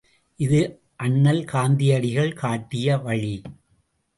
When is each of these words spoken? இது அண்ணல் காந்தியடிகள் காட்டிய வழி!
இது 0.39 0.61
அண்ணல் 0.95 1.43
காந்தியடிகள் 1.45 2.33
காட்டிய 2.33 2.97
வழி! 2.97 3.35